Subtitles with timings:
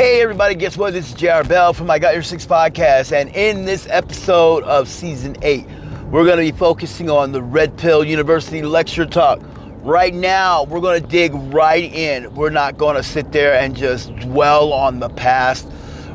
[0.00, 0.94] Hey everybody, guess what?
[0.94, 4.88] This is JR Bell from I Got Your Six podcast, and in this episode of
[4.88, 5.66] season eight,
[6.10, 9.42] we're going to be focusing on the Red Pill University lecture talk.
[9.82, 12.34] Right now, we're going to dig right in.
[12.34, 15.68] We're not going to sit there and just dwell on the past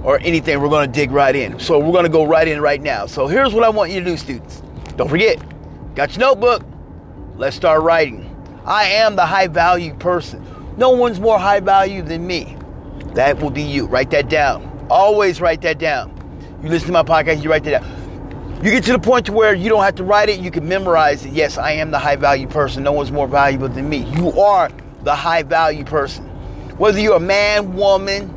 [0.04, 0.60] or anything.
[0.60, 1.60] We're going to dig right in.
[1.60, 3.06] So we're going to go right in right now.
[3.06, 4.64] So here's what I want you to do, students.
[4.96, 5.38] Don't forget,
[5.94, 6.64] got your notebook.
[7.36, 8.36] Let's start writing.
[8.66, 10.44] I am the high value person.
[10.76, 12.58] No one's more high value than me.
[13.16, 13.88] That will be you.
[13.88, 14.88] Write that down.
[14.90, 16.12] Always write that down.
[16.62, 18.62] You listen to my podcast, you write that down.
[18.64, 20.68] You get to the point to where you don't have to write it, you can
[20.68, 21.32] memorize it.
[21.32, 22.84] Yes, I am the high value person.
[22.84, 24.00] No one's more valuable than me.
[24.18, 24.70] You are
[25.04, 26.26] the high value person.
[26.78, 28.34] Whether you're a man, woman,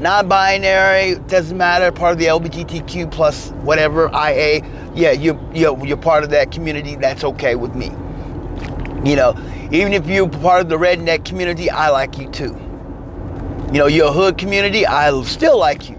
[0.00, 4.62] non-binary, doesn't matter, part of the LGBTQ plus whatever, IA,
[4.94, 7.86] yeah, you're, you're, you're part of that community, that's okay with me.
[9.08, 9.34] You know,
[9.70, 12.58] even if you're part of the redneck community, I like you too.
[13.72, 15.96] You know, you're a hood community, I still like you.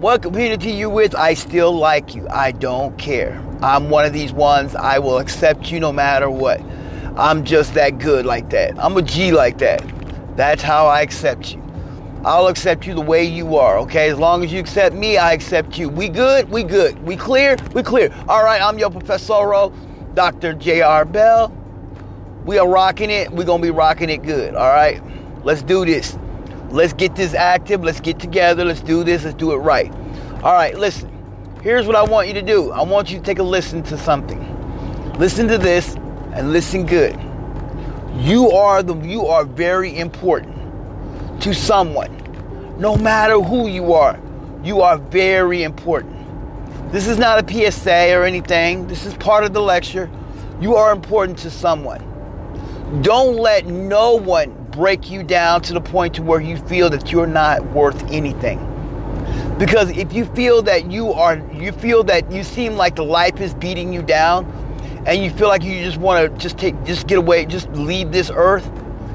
[0.00, 2.26] What community you with, I still like you.
[2.28, 3.40] I don't care.
[3.62, 6.60] I'm one of these ones, I will accept you no matter what.
[7.16, 8.76] I'm just that good like that.
[8.82, 9.84] I'm a G like that.
[10.36, 11.62] That's how I accept you.
[12.24, 14.08] I'll accept you the way you are, okay?
[14.08, 15.88] As long as you accept me, I accept you.
[15.88, 16.50] We good?
[16.50, 17.00] We good.
[17.04, 17.56] We clear?
[17.74, 18.12] We clear.
[18.28, 19.70] All right, I'm your professor,
[20.14, 20.54] Dr.
[20.54, 21.04] J.R.
[21.04, 21.56] Bell.
[22.44, 23.30] We are rocking it.
[23.30, 25.00] We're going to be rocking it good, all right?
[25.44, 26.18] Let's do this.
[26.74, 27.84] Let's get this active.
[27.84, 28.64] Let's get together.
[28.64, 29.22] Let's do this.
[29.22, 29.92] Let's do it right.
[30.42, 31.08] All right, listen.
[31.62, 32.72] Here's what I want you to do.
[32.72, 34.40] I want you to take a listen to something.
[35.16, 35.94] Listen to this
[36.34, 37.16] and listen good.
[38.16, 40.52] You are the you are very important
[41.42, 42.10] to someone.
[42.80, 44.20] No matter who you are,
[44.64, 46.12] you are very important.
[46.90, 48.88] This is not a PSA or anything.
[48.88, 50.10] This is part of the lecture.
[50.60, 52.00] You are important to someone.
[53.02, 57.12] Don't let no one break you down to the point to where you feel that
[57.12, 58.58] you're not worth anything.
[59.58, 63.40] Because if you feel that you are, you feel that you seem like the life
[63.40, 64.44] is beating you down,
[65.06, 68.10] and you feel like you just want to just take, just get away, just leave
[68.10, 68.66] this earth,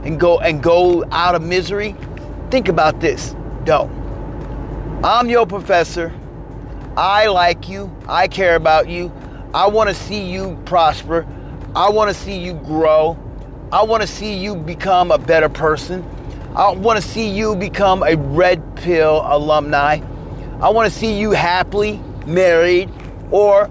[0.06, 1.94] and go and go out of misery,
[2.50, 3.36] think about this.
[3.66, 3.92] Don't.
[5.04, 6.14] I'm your professor.
[6.96, 7.94] I like you.
[8.08, 9.12] I care about you.
[9.54, 11.28] I want to see you prosper.
[11.76, 13.18] I want to see you grow.
[13.72, 16.04] I want to see you become a better person.
[16.56, 20.00] I want to see you become a red pill alumni.
[20.60, 22.90] I want to see you happily married
[23.30, 23.70] or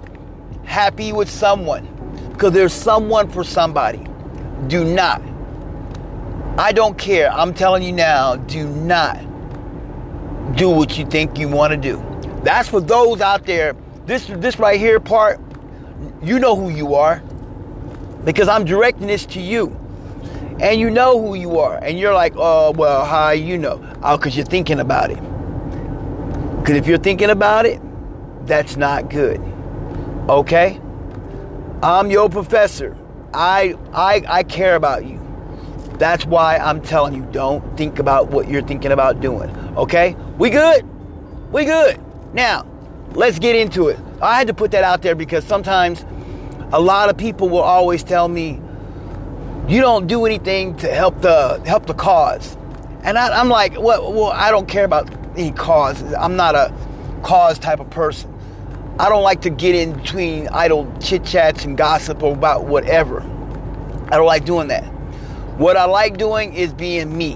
[0.63, 1.85] happy with someone
[2.31, 4.07] because there's someone for somebody.
[4.67, 5.21] Do not.
[6.57, 7.29] I don't care.
[7.33, 9.17] I'm telling you now, do not
[10.55, 12.01] do what you think you want to do.
[12.43, 13.75] That's for those out there.
[14.05, 15.41] This this right here part,
[16.23, 17.21] you know who you are
[18.23, 19.75] because I'm directing this to you
[20.61, 23.81] and you know who you are, and you're like, oh, well, how you know?
[24.03, 25.19] Oh, because you're thinking about it.
[26.59, 27.81] Because if you're thinking about it,
[28.45, 29.39] that's not good.
[30.27, 30.79] Okay?
[31.81, 32.97] I'm your professor.
[33.33, 35.19] I, I, I care about you.
[35.97, 39.49] That's why I'm telling you, don't think about what you're thinking about doing.
[39.77, 40.15] Okay?
[40.37, 40.85] We good?
[41.51, 41.99] We good.
[42.33, 42.65] Now,
[43.13, 43.99] let's get into it.
[44.21, 46.05] I had to put that out there because sometimes
[46.71, 48.61] a lot of people will always tell me,
[49.69, 52.57] you don't do anything to help the help the cause.
[53.03, 56.01] And I, am like, well, well, I don't care about any cause.
[56.15, 56.73] I'm not a
[57.21, 58.33] cause type of person.
[58.99, 63.21] I don't like to get in between idle chit chats and gossip about whatever.
[64.11, 64.83] I don't like doing that.
[65.59, 67.35] What I like doing is being me.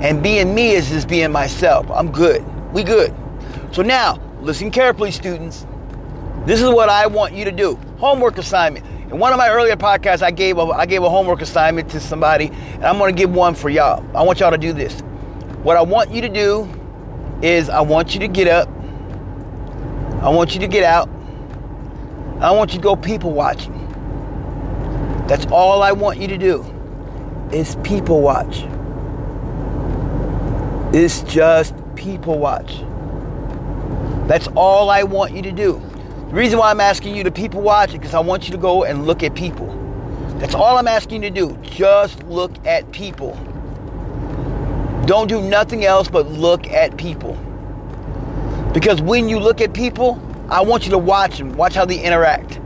[0.00, 1.90] And being me is just being myself.
[1.90, 2.44] I'm good.
[2.72, 3.14] We good.
[3.72, 5.66] So now, listen carefully, students.
[6.46, 7.76] This is what I want you to do.
[7.98, 8.86] Homework assignment.
[9.10, 12.00] In one of my earlier podcasts, I gave a, I gave a homework assignment to
[12.00, 14.04] somebody, and I'm going to give one for y'all.
[14.14, 15.00] I want y'all to do this.
[15.62, 16.68] What I want you to do
[17.40, 18.68] is I want you to get up.
[20.20, 21.08] I want you to get out.
[22.40, 23.72] I want you to go people watching.
[25.26, 26.62] That's all I want you to do
[27.50, 28.66] is people watch.
[30.94, 32.82] It's just people watch.
[34.28, 35.87] That's all I want you to do.
[36.28, 38.58] The reason why I'm asking you to people watch it because I want you to
[38.58, 39.66] go and look at people.
[40.38, 41.56] That's all I'm asking you to do.
[41.62, 43.32] Just look at people.
[45.06, 47.32] Don't do nothing else but look at people.
[48.74, 50.20] Because when you look at people,
[50.50, 51.54] I want you to watch them.
[51.54, 52.60] Watch how they interact.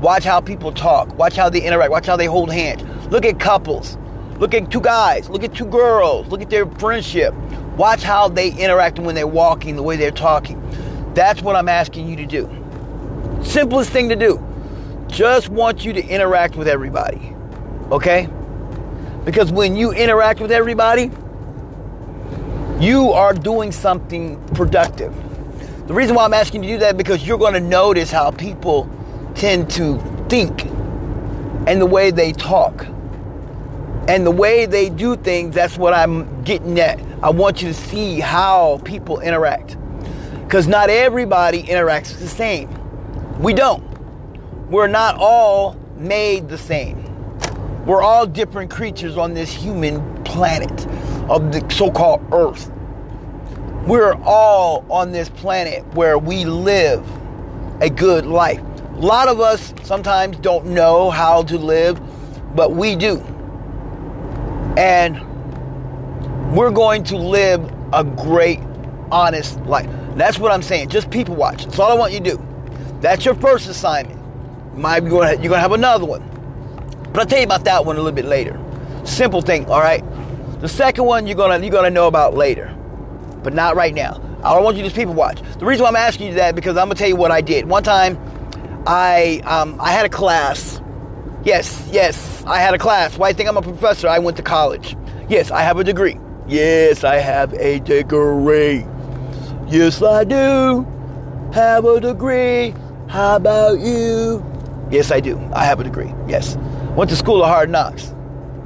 [0.00, 1.12] Watch how people talk.
[1.18, 1.90] Watch how they interact.
[1.90, 2.84] Watch how they hold hands.
[3.10, 3.98] Look at couples.
[4.38, 5.28] Look at two guys.
[5.28, 6.28] Look at two girls.
[6.28, 7.34] Look at their friendship.
[7.76, 10.62] Watch how they interact when they're walking, the way they're talking.
[11.14, 12.59] That's what I'm asking you to do.
[13.42, 14.44] Simplest thing to do.
[15.08, 17.34] Just want you to interact with everybody.
[17.90, 18.28] Okay?
[19.24, 21.10] Because when you interact with everybody,
[22.78, 25.14] you are doing something productive.
[25.86, 28.30] The reason why I'm asking you to do that because you're going to notice how
[28.30, 28.88] people
[29.34, 29.98] tend to
[30.28, 30.64] think
[31.66, 32.86] and the way they talk
[34.08, 35.54] and the way they do things.
[35.54, 37.00] That's what I'm getting at.
[37.22, 39.76] I want you to see how people interact
[40.44, 42.79] because not everybody interacts the same.
[43.40, 43.82] We don't.
[44.70, 47.06] We're not all made the same.
[47.86, 50.86] We're all different creatures on this human planet
[51.30, 52.70] of the so called earth.
[53.86, 57.02] We're all on this planet where we live
[57.80, 58.60] a good life.
[58.96, 61.98] A lot of us sometimes don't know how to live,
[62.54, 63.20] but we do.
[64.76, 65.18] And
[66.54, 67.64] we're going to live
[67.94, 68.60] a great,
[69.10, 69.88] honest life.
[70.16, 70.90] That's what I'm saying.
[70.90, 71.64] Just people watch.
[71.64, 72.49] That's all I want you to do.
[73.00, 74.18] That's your first assignment.
[74.76, 76.26] Might be going you're going to have another one.
[77.12, 78.58] But I'll tell you about that one a little bit later.
[79.04, 80.04] Simple thing, all right?
[80.60, 82.74] The second one you're gonna you're gonna know about later,
[83.42, 84.20] but not right now.
[84.44, 85.40] I don't want you to just people watch.
[85.58, 87.66] The reason why I'm asking you that because I'm gonna tell you what I did.
[87.66, 88.18] One time,
[88.86, 90.80] I um, I had a class.
[91.42, 93.16] Yes, yes, I had a class.
[93.16, 94.06] Why do you think I'm a professor?
[94.06, 94.96] I went to college.
[95.30, 96.18] Yes, I have a degree.
[96.46, 98.84] Yes, I have a degree.
[99.68, 100.86] Yes, I do
[101.54, 102.74] have a degree.
[103.10, 104.40] How about you?
[104.88, 105.36] Yes, I do.
[105.52, 106.14] I have a degree.
[106.28, 106.54] Yes.
[106.94, 108.14] Went to school of hard knocks.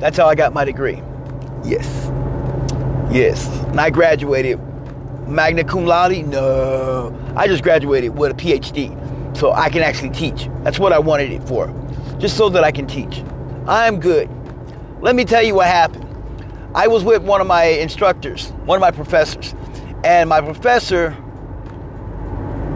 [0.00, 1.02] That's how I got my degree.
[1.64, 1.86] Yes.
[3.10, 3.48] Yes.
[3.68, 4.60] And I graduated
[5.26, 6.26] magna cum laude?
[6.26, 7.18] No.
[7.34, 8.94] I just graduated with a PhD.
[9.34, 10.50] So I can actually teach.
[10.62, 11.74] That's what I wanted it for.
[12.18, 13.24] Just so that I can teach.
[13.66, 14.28] I'm good.
[15.00, 16.06] Let me tell you what happened.
[16.74, 19.54] I was with one of my instructors, one of my professors,
[20.04, 21.16] and my professor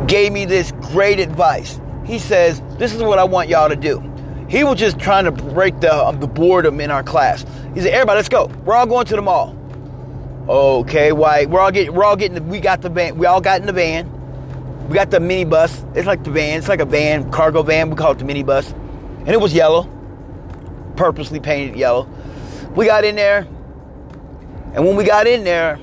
[0.09, 1.81] gave me this great advice.
[2.05, 4.03] He says, This is what I want y'all to do.
[4.49, 7.45] He was just trying to break the, um, the boredom in our class.
[7.75, 8.47] He said, "Everybody, let's go.
[8.65, 9.55] We're all going to the mall."
[10.49, 11.45] Okay, why?
[11.45, 11.95] We're all getting.
[11.95, 12.49] We're all getting.
[12.49, 13.19] We got the van.
[13.19, 14.11] We all got in the van.
[14.89, 15.85] We got the minibus.
[15.95, 16.59] It's like the van.
[16.59, 17.91] It's like a van, cargo van.
[17.91, 19.87] We call it the minibus, and it was yellow,
[20.97, 22.09] purposely painted yellow.
[22.75, 23.41] We got in there,
[24.73, 25.79] and when we got in there,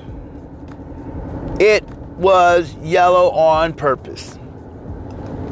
[1.60, 1.84] it
[2.16, 4.38] was yellow on purpose.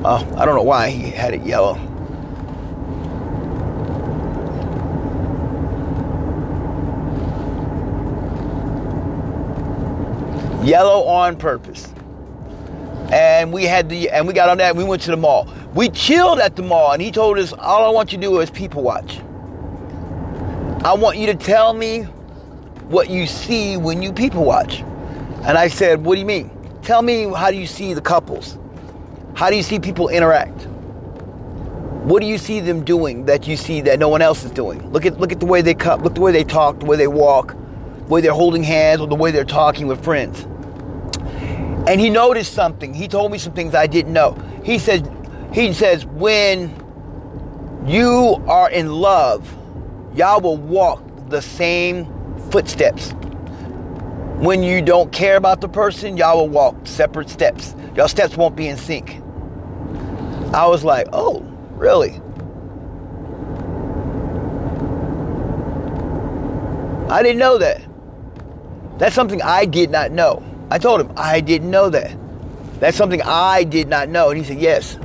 [0.04, 1.76] Oh, I don't know why he had it yellow.
[10.64, 11.92] Yellow on purpose.
[13.12, 15.48] And we had the and we got on that we went to the mall.
[15.74, 18.40] We chilled at the mall and he told us all I want you to do
[18.40, 19.20] is people watch.
[20.84, 22.02] I want you to tell me
[22.88, 24.80] what you see when you people watch.
[25.44, 26.53] And I said, What do you mean?
[26.84, 28.58] Tell me how do you see the couples?
[29.34, 30.66] How do you see people interact?
[32.04, 34.92] What do you see them doing that you see that no one else is doing?
[34.92, 36.98] Look at look at the way they cut, look the way they talk, the way
[36.98, 37.56] they walk,
[38.00, 40.42] the way they're holding hands, or the way they're talking with friends.
[41.88, 42.92] And he noticed something.
[42.92, 44.36] He told me some things I didn't know.
[44.62, 45.10] He said,
[45.54, 46.68] he says, when
[47.86, 49.50] you are in love,
[50.14, 52.06] y'all will walk the same
[52.50, 53.14] footsteps.
[54.38, 57.74] When you don't care about the person, y'all will walk separate steps.
[57.96, 59.20] Y'all steps won't be in sync.
[60.52, 61.40] I was like, oh,
[61.72, 62.20] really?
[67.08, 67.80] I didn't know that.
[68.98, 70.42] That's something I did not know.
[70.70, 72.16] I told him, I didn't know that.
[72.80, 74.30] That's something I did not know.
[74.30, 74.98] And he said, Yes.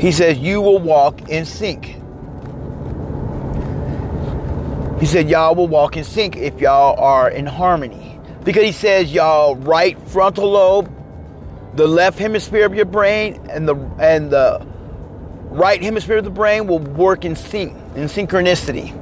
[0.00, 1.99] He says, You will walk in sync.
[5.00, 8.20] He said, Y'all will walk in sync if y'all are in harmony.
[8.44, 10.94] Because he says, Y'all right frontal lobe,
[11.74, 14.64] the left hemisphere of your brain, and the and the
[15.50, 18.96] right hemisphere of the brain will work in sync, in synchronicity.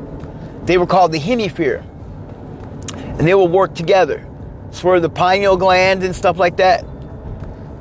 [0.67, 1.85] They were called the hemisphere.
[2.93, 4.25] And they will work together.
[4.69, 6.85] It's where the pineal gland and stuff like that.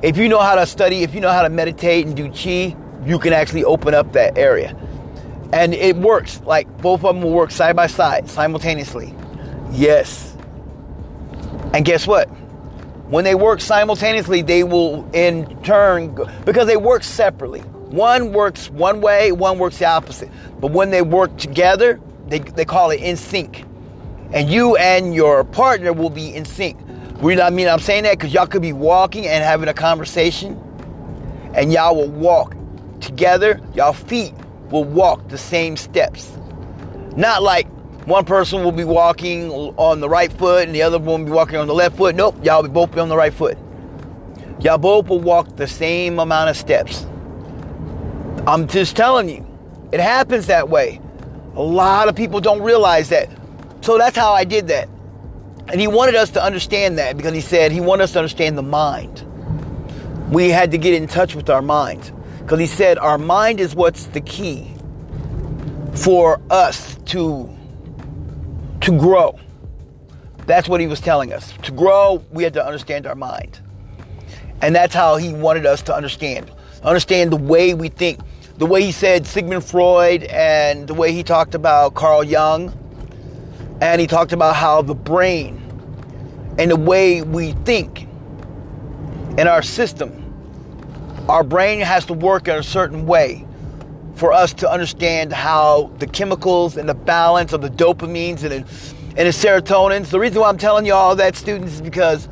[0.02, 2.76] If you know how to study, if you know how to meditate and do chi,
[3.06, 4.76] you can actually open up that area.
[5.54, 6.42] And it works.
[6.46, 9.14] Like both of them will work side by side, simultaneously.
[9.72, 10.36] Yes.
[11.74, 12.28] And guess what?
[13.10, 17.62] When they work simultaneously, they will in turn, because they work separately.
[17.62, 20.30] One works one way, one works the opposite.
[20.60, 23.64] But when they work together, they, they call it in sync
[24.34, 26.78] and you and your partner will be in sync.
[27.22, 30.62] We, I mean, I'm saying that because y'all could be walking and having a conversation,
[31.54, 32.56] and y'all will walk
[33.00, 33.62] together.
[33.74, 34.34] Y'all feet
[34.72, 36.38] will walk the same steps.
[37.16, 37.68] Not like
[38.08, 41.32] one person will be walking on the right foot and the other one will be
[41.32, 42.16] walking on the left foot.
[42.16, 43.58] Nope, y'all will both be on the right foot.
[44.62, 47.06] Y'all both will walk the same amount of steps.
[48.48, 49.46] I'm just telling you,
[49.92, 51.02] it happens that way.
[51.56, 53.30] A lot of people don't realize that.
[53.82, 54.90] So that's how I did that.
[55.70, 58.58] and he wanted us to understand that because he said he wanted us to understand
[58.58, 59.24] the mind.
[60.32, 62.12] We had to get in touch with our mind
[62.48, 64.74] because he said our mind is what's the key
[65.96, 67.54] for us to
[68.80, 69.38] to grow.
[70.46, 71.52] That's what he was telling us.
[71.64, 73.60] To grow, we had to understand our mind.
[74.62, 76.50] And that's how he wanted us to understand.
[76.84, 78.22] Understand the way we think.
[78.60, 82.72] The way he said Sigmund Freud and the way he talked about Carl Jung.
[83.82, 85.58] And he talked about how the brain
[86.58, 88.08] and the way we think
[89.38, 90.27] and our system,
[91.30, 93.46] our brain has to work in a certain way
[94.16, 98.66] for us to understand how the chemicals and the balance of the dopamines and, and
[99.18, 100.08] the serotonins.
[100.10, 102.28] The reason why I'm telling you all that, students, is because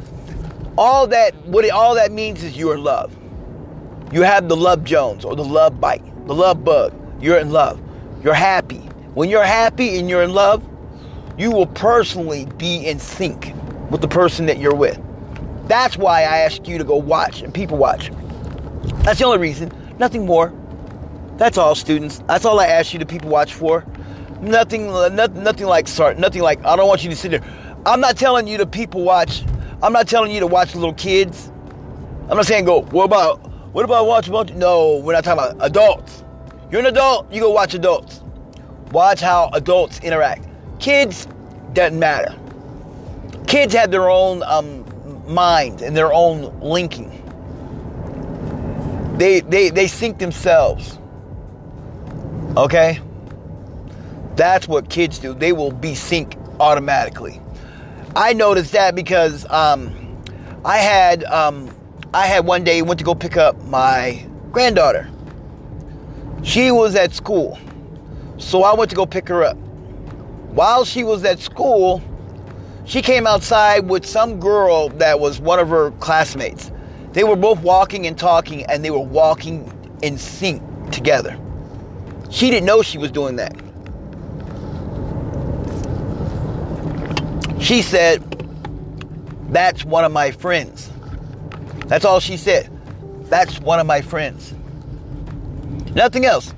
[0.77, 3.15] all that what it, all that means is you're in love.
[4.11, 6.93] You have the love Jones or the love bite, the love bug.
[7.21, 7.81] You're in love.
[8.23, 8.79] You're happy.
[9.13, 10.63] When you're happy and you're in love,
[11.37, 13.53] you will personally be in sync
[13.89, 14.99] with the person that you're with.
[15.67, 18.09] That's why I ask you to go watch and people watch.
[19.05, 19.71] That's the only reason.
[19.99, 20.51] Nothing more.
[21.37, 22.23] That's all, students.
[22.27, 23.85] That's all I ask you to people watch for.
[24.41, 26.65] Nothing, nothing, nothing like sorry, nothing like.
[26.65, 27.43] I don't want you to sit there.
[27.85, 29.43] I'm not telling you to people watch.
[29.83, 31.51] I'm not telling you to watch little kids.
[32.29, 32.81] I'm not saying go.
[32.81, 34.55] What about what about watch about?
[34.55, 36.23] No, we're not talking about adults.
[36.71, 37.31] You're an adult.
[37.31, 38.23] You go watch adults.
[38.91, 40.47] Watch how adults interact.
[40.79, 41.27] Kids
[41.73, 42.35] doesn't matter.
[43.45, 44.83] Kids have their own um,
[45.31, 47.14] mind and their own linking.
[49.17, 50.99] They they they sync themselves.
[52.57, 52.99] Okay?
[54.35, 55.33] That's what kids do.
[55.33, 57.41] They will be sync automatically.
[58.15, 59.93] I noticed that because um,
[60.63, 61.69] I had um,
[62.13, 65.09] I had one day went to go pick up my granddaughter.
[66.43, 67.57] She was at school,
[68.37, 69.57] so I went to go pick her up.
[70.51, 72.01] While she was at school,
[72.85, 76.71] she came outside with some girl that was one of her classmates.
[77.15, 81.39] They were both walking and talking, and they were walking in sync together.
[82.29, 83.55] She didn't know she was doing that.
[87.57, 88.21] She said,
[89.49, 90.91] That's one of my friends.
[91.87, 92.69] That's all she said.
[93.29, 94.53] That's one of my friends.
[95.95, 96.53] Nothing else.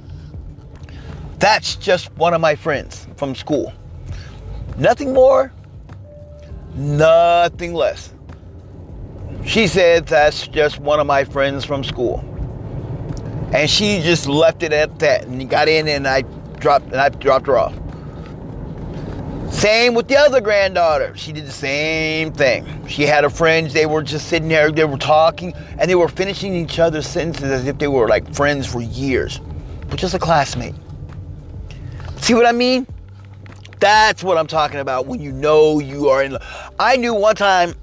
[1.37, 3.71] That's just one of my friends from school.
[4.79, 5.53] Nothing more,
[6.73, 8.11] nothing less.
[9.45, 12.19] She said, That's just one of my friends from school.
[13.53, 16.23] And she just left it at that and got in and I
[16.59, 17.73] dropped and I dropped her off.
[19.51, 21.15] Same with the other granddaughter.
[21.15, 22.85] She did the same thing.
[22.87, 26.09] She had her friends, they were just sitting there, they were talking, and they were
[26.09, 29.39] finishing each other's sentences as if they were like friends for years,
[29.89, 30.75] but just a classmate.
[32.17, 32.85] See what I mean?
[33.79, 36.73] That's what I'm talking about when you know you are in love.
[36.77, 37.73] I knew one time,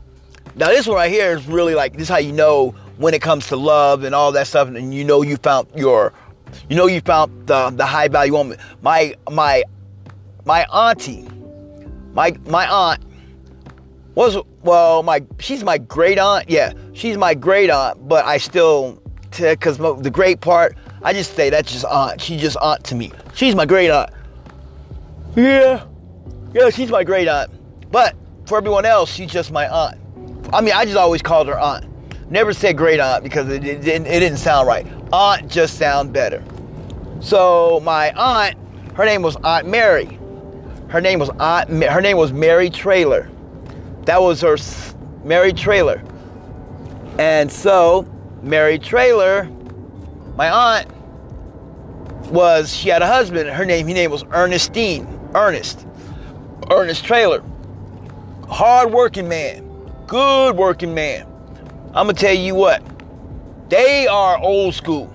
[0.57, 3.23] now this one right here is really like, this is how you know when it
[3.23, 6.13] comes to love and all that stuff, and you know you found your,
[6.69, 8.59] you know you found the, the high value woman.
[8.83, 9.65] My, my,
[10.45, 11.27] my auntie,
[12.15, 13.03] my my aunt
[14.15, 19.03] was well my she's my great aunt yeah she's my great aunt but i still
[19.37, 23.13] because the great part i just say that's just aunt she's just aunt to me.
[23.35, 24.11] She's my great aunt.
[25.35, 25.85] Yeah
[26.55, 27.51] yeah she's my great aunt.
[27.91, 28.15] But
[28.47, 29.99] for everyone else she's just my aunt
[30.53, 31.87] i mean i just always called her aunt
[32.31, 36.13] never said great aunt because it, it, it, it didn't sound right aunt just sound
[36.13, 36.43] better
[37.21, 38.57] so my aunt
[38.95, 40.19] her name was aunt mary
[40.95, 43.29] her name was Aunt, her name was Mary Trailer.
[44.05, 44.57] That was her
[45.25, 46.01] Mary Trailer.
[47.19, 48.07] And so
[48.43, 49.51] Mary Trailer,
[50.37, 50.89] my aunt,
[52.31, 53.49] was she had a husband.
[53.51, 55.09] Her name, his name was Ernestine.
[55.35, 55.85] Ernest.
[56.71, 57.43] Ernest Trailer.
[58.49, 59.64] Hard working man.
[60.07, 61.27] Good working man.
[61.95, 62.83] I'm gonna tell you what.
[63.71, 65.07] They are old school.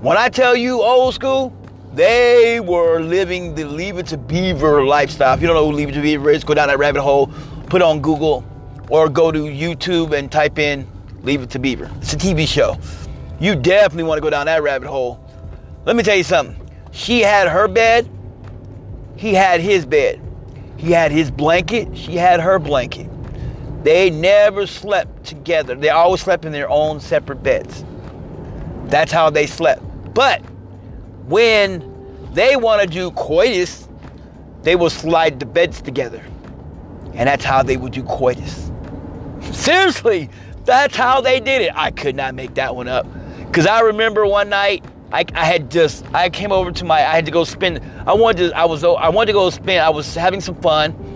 [0.00, 1.56] When I tell you old school,
[1.94, 5.34] they were living the Leave It to Beaver lifestyle.
[5.34, 7.30] If you don't know who Leave It to Beaver is, go down that rabbit hole,
[7.66, 8.44] put on Google,
[8.88, 10.84] or go to YouTube and type in
[11.22, 11.88] Leave It to Beaver.
[11.98, 12.76] It's a TV show.
[13.38, 15.24] You definitely want to go down that rabbit hole.
[15.84, 16.58] Let me tell you something.
[16.90, 18.10] She had her bed,
[19.14, 20.20] he had his bed.
[20.76, 23.11] He had his blanket, she had her blanket.
[23.82, 25.74] They never slept together.
[25.74, 27.84] They always slept in their own separate beds.
[28.84, 29.82] That's how they slept.
[30.14, 30.40] But
[31.26, 31.88] when
[32.32, 33.88] they want to do coitus,
[34.62, 36.22] they will slide the beds together.
[37.14, 38.70] And that's how they would do coitus.
[39.52, 40.30] Seriously,
[40.64, 41.72] that's how they did it.
[41.74, 43.06] I could not make that one up.
[43.46, 47.14] Because I remember one night, I, I, had just, I came over to my, I
[47.14, 49.90] had to go spend, I wanted to, I was, I wanted to go spend, I
[49.90, 51.11] was having some fun.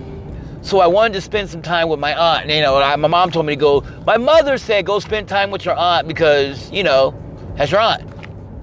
[0.67, 2.43] So I wanted to spend some time with my aunt.
[2.43, 3.85] And you know, I, my mom told me to go.
[4.05, 7.15] My mother said go spend time with your aunt because you know
[7.55, 8.03] that's your aunt.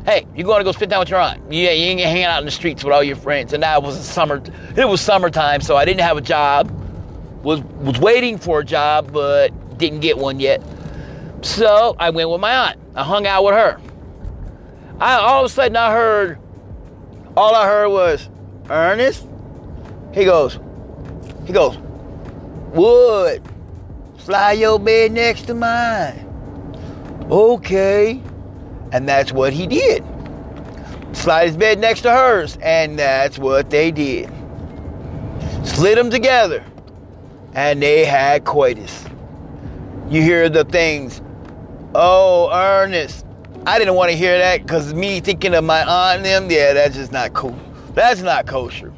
[0.03, 1.41] Hey, you're going to go spend time with your aunt.
[1.50, 3.53] Yeah, you ain't hanging out in the streets with all your friends.
[3.53, 4.43] And that was summer.
[4.75, 6.69] It was summertime, so I didn't have a job.
[7.41, 10.62] Was was waiting for a job, but didn't get one yet.
[11.41, 12.79] So I went with my aunt.
[12.95, 13.79] I hung out with her.
[15.00, 16.38] I all of a sudden I heard.
[17.38, 18.29] All I heard was
[18.69, 19.25] Ernest.
[20.13, 20.60] He goes.
[21.45, 21.77] He goes.
[22.74, 23.44] Wood,
[24.18, 26.27] slide your bed next to mine.
[27.30, 28.20] Okay.
[28.92, 30.03] And that's what he did.
[31.13, 32.58] Slide his bed next to hers.
[32.63, 34.27] And that's what they did.
[35.63, 36.65] Slid them together.
[37.53, 39.06] And they had coitus.
[40.10, 41.22] You hear the things,
[41.94, 43.25] oh, Ernest.
[43.68, 46.74] I didn't want to hear that because me thinking of my aunt and them, yeah,
[46.74, 47.58] that's just not cool.
[47.94, 48.92] That's not kosher.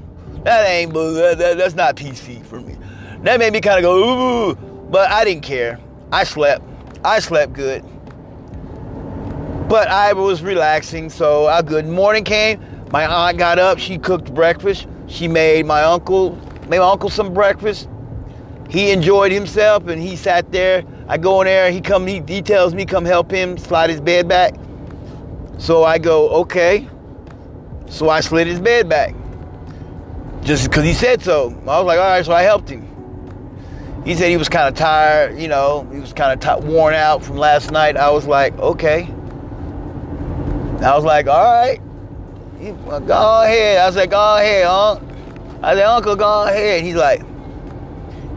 [0.43, 2.77] That ain't, that, that's not PC for me.
[3.25, 3.97] That made me kind of go,
[4.51, 4.55] ooh,
[4.91, 5.79] but I didn't care.
[6.11, 6.63] I slept.
[7.03, 7.83] I slept good.
[9.67, 12.63] But I was relaxing, so a good morning came.
[12.91, 14.85] My aunt got up, she cooked breakfast.
[15.07, 16.35] She made my uncle,
[16.69, 17.89] made my uncle some breakfast.
[18.69, 20.83] He enjoyed himself and he sat there.
[21.07, 24.01] I go in there, he come, he, he tells me come help him slide his
[24.01, 24.53] bed back.
[25.57, 26.87] So I go, okay.
[27.89, 29.15] So I slid his bed back.
[30.43, 31.49] Just because he said so.
[31.61, 32.94] I was like, all right, so I helped him
[34.05, 36.93] he said he was kind of tired, you know, he was kind of t- worn
[36.93, 37.97] out from last night.
[37.97, 39.09] I was like, okay.
[40.81, 41.79] I was like, all right,
[42.59, 43.79] go ahead.
[43.79, 45.01] I said, go ahead, Unc.
[45.63, 46.83] I said, Uncle, go ahead.
[46.83, 47.23] He's like,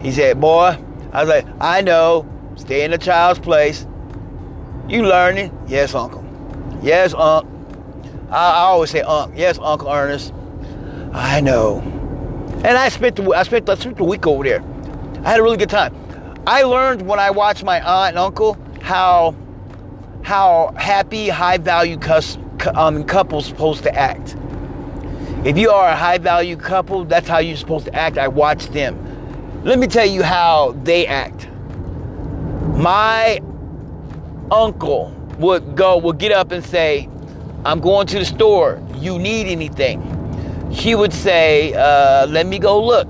[0.01, 0.79] he said, boy,
[1.13, 2.27] I was like, I know,
[2.57, 3.87] stay in the child's place.
[4.89, 5.57] You learning?
[5.69, 6.25] Yes, Uncle.
[6.83, 7.47] Yes, Unc.
[8.31, 9.37] I, I always say Unc.
[9.37, 10.33] Yes, Uncle Ernest.
[11.13, 11.81] I know.
[12.65, 14.65] And I spent the I spent, I spent the week over there.
[15.25, 15.95] I had a really good time.
[16.47, 19.35] I learned when I watched my aunt and uncle how
[20.23, 22.39] how happy, high value cus,
[22.75, 24.37] um, couples supposed to act.
[25.45, 28.19] If you are a high value couple, that's how you're supposed to act.
[28.19, 29.63] I watched them.
[29.65, 31.49] Let me tell you how they act.
[32.77, 33.41] My
[34.51, 37.09] uncle would go, would get up and say,
[37.65, 38.83] I'm going to the store.
[38.97, 40.03] You need anything?
[40.73, 43.09] She would say, uh, Let me go look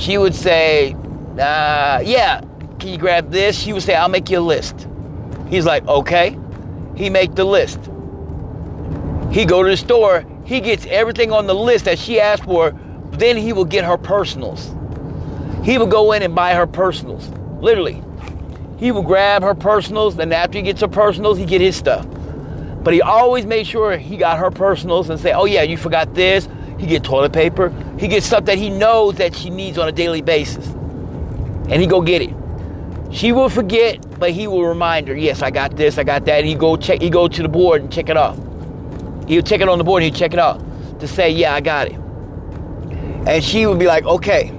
[0.00, 0.94] she would say,
[1.38, 2.40] uh, yeah,
[2.78, 3.56] can you grab this?
[3.56, 4.88] She would say, I'll make you a list.
[5.48, 6.38] He's like, okay.
[6.96, 7.78] He make the list.
[9.30, 10.24] He go to the store.
[10.44, 12.72] He gets everything on the list that she asked for.
[13.12, 14.74] Then he will get her personals.
[15.64, 17.28] He will go in and buy her personals.
[17.60, 18.02] Literally.
[18.78, 20.16] He will grab her personals.
[20.16, 22.06] Then after he gets her personals, he get his stuff.
[22.82, 26.14] But he always made sure he got her personals and say, oh yeah, you forgot
[26.14, 26.48] this.
[26.80, 27.68] He get toilet paper.
[27.98, 30.66] He get stuff that he knows that she needs on a daily basis.
[31.68, 32.34] And he go get it.
[33.12, 36.38] She will forget, but he will remind her, yes, I got this, I got that.
[36.38, 38.38] And he go check he go to the board and check it off.
[39.28, 40.62] He'll check it on the board, he'll check it off
[41.00, 41.98] to say, yeah, I got it.
[43.26, 44.50] And she would be like, okay.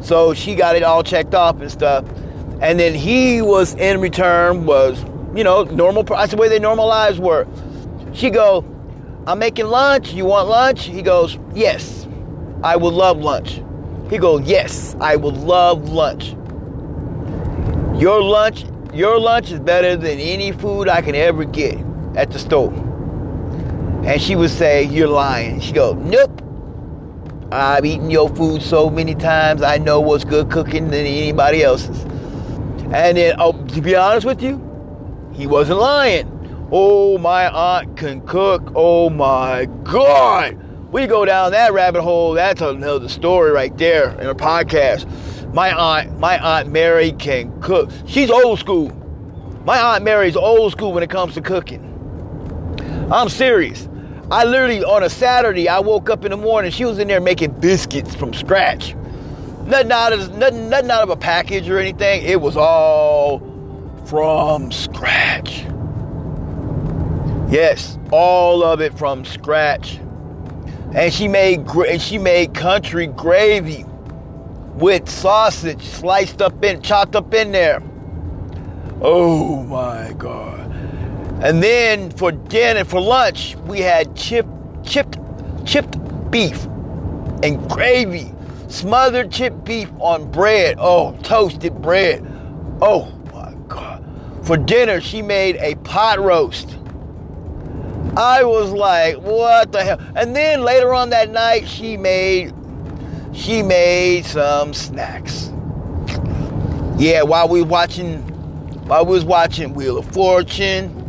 [0.00, 2.04] So she got it all checked off and stuff.
[2.60, 5.00] And then he was in return was,
[5.36, 7.46] you know, normal that's the way their normal lives were.
[8.12, 8.64] She go,
[9.26, 10.12] I'm making lunch.
[10.12, 10.84] You want lunch?
[10.84, 12.06] He goes, Yes,
[12.62, 13.62] I would love lunch.
[14.10, 16.36] He goes, Yes, I would love lunch.
[18.00, 21.78] Your lunch, your lunch is better than any food I can ever get
[22.16, 22.72] at the store.
[24.04, 25.60] And she would say, You're lying.
[25.60, 26.42] She goes, Nope.
[27.50, 32.02] I've eaten your food so many times, I know what's good cooking than anybody else's.
[32.92, 34.60] And then, oh, to be honest with you,
[35.32, 36.33] he wasn't lying.
[36.72, 38.72] Oh, my aunt can cook.
[38.74, 40.58] Oh my God.
[40.92, 42.32] We go down that rabbit hole.
[42.32, 45.04] That's another story right there in a podcast.
[45.52, 47.90] My aunt, my aunt Mary can cook.
[48.06, 48.90] She's old school.
[49.64, 51.82] My aunt Mary's old school when it comes to cooking.
[53.12, 53.88] I'm serious.
[54.30, 56.70] I literally on a Saturday, I woke up in the morning.
[56.70, 58.94] She was in there making biscuits from scratch.
[59.66, 62.22] Nothing out of nothing, nothing out of a package or anything.
[62.24, 63.40] It was all
[64.06, 65.64] from scratch.
[67.54, 70.00] Yes, all of it from scratch.
[70.92, 73.84] And she made and she made country gravy
[74.74, 77.80] with sausage sliced up in chopped up in there.
[79.00, 80.68] Oh my god.
[81.44, 84.48] And then for dinner for lunch, we had chip
[84.82, 85.16] chipped
[85.64, 85.96] chipped
[86.32, 86.64] beef
[87.44, 88.32] and gravy.
[88.66, 90.74] Smothered chipped beef on bread.
[90.80, 92.26] Oh, toasted bread.
[92.82, 94.04] Oh my god.
[94.42, 96.78] For dinner, she made a pot roast
[98.16, 100.00] I was like, what the hell?
[100.14, 102.52] And then later on that night, she made
[103.34, 105.50] she made some snacks.
[106.96, 108.18] Yeah, while we watching,
[108.86, 111.00] while we was watching Wheel of Fortune,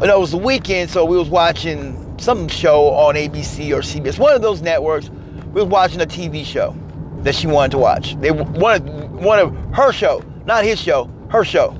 [0.00, 4.18] but it was the weekend, so we was watching some show on ABC or CBS,
[4.18, 5.08] one of those networks.
[5.52, 6.76] We was watching a TV show
[7.20, 8.16] that she wanted to watch.
[8.16, 11.70] They wanted one of her show, not his show, her show,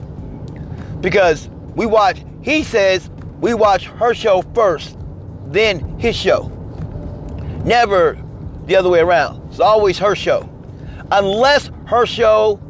[1.01, 2.23] because we watch.
[2.43, 4.97] He says we watch her show first,
[5.47, 6.49] then his show.
[7.65, 8.19] Never
[8.67, 9.47] the other way around.
[9.49, 10.49] It's always her show.
[11.11, 12.61] Unless her show,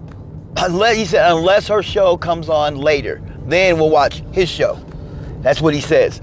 [0.56, 4.78] unless he said, unless her show comes on later, then we'll watch his show.
[5.40, 6.20] That's what he says.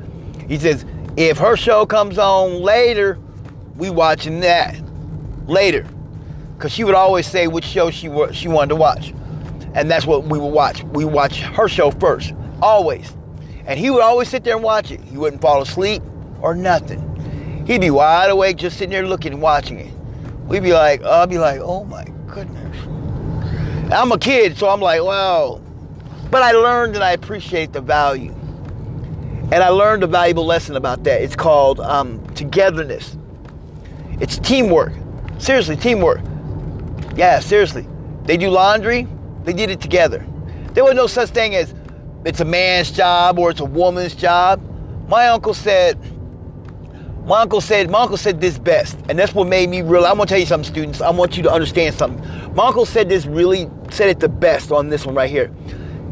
[0.47, 3.19] He says, if her show comes on later,
[3.75, 4.75] we watching that
[5.47, 5.87] later.
[6.57, 9.13] Because she would always say which show she, she wanted to watch.
[9.73, 10.83] And that's what we would watch.
[10.83, 13.15] We watch her show first, always.
[13.65, 15.01] And he would always sit there and watch it.
[15.01, 16.03] He wouldn't fall asleep
[16.41, 17.09] or nothing.
[17.65, 19.93] He'd be wide awake, just sitting there looking and watching it.
[20.47, 22.77] We'd be like, I'd be like, oh my goodness.
[23.91, 25.61] I'm a kid, so I'm like, wow.
[26.29, 28.31] But I learned and I appreciate the value.
[29.51, 31.21] And I learned a valuable lesson about that.
[31.21, 33.15] It's called um, togetherness.
[34.19, 34.93] It's teamwork.
[35.37, 36.21] Seriously, teamwork.
[37.15, 37.87] Yeah, seriously.
[38.23, 39.07] They do laundry,
[39.43, 40.25] they did it together.
[40.73, 41.73] There was no such thing as
[42.25, 44.61] it's a man's job or it's a woman's job.
[45.07, 45.97] My uncle said,
[47.25, 50.05] my uncle said, my uncle said this best, and that's what made me real.
[50.05, 51.01] I'm gonna tell you something, students.
[51.01, 52.23] I want you to understand something.
[52.55, 55.51] My uncle said this really said it the best on this one right here.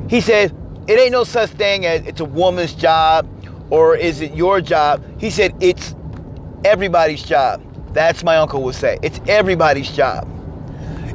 [0.10, 0.56] He said,
[0.88, 3.28] it ain't no such thing as it's a woman's job
[3.70, 5.04] or is it your job.
[5.20, 5.96] He said it's
[6.66, 7.62] everybody's job.
[7.94, 8.98] That's my uncle would say.
[9.02, 10.28] It's everybody's job.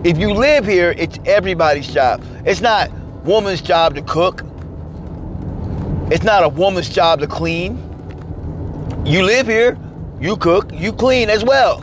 [0.04, 2.22] If you live here, it's everybody's job.
[2.44, 2.90] It's not
[3.24, 4.44] woman's job to cook.
[6.08, 7.76] It's not a woman's job to clean.
[9.04, 9.76] You live here,
[10.20, 11.80] you cook, you clean as well.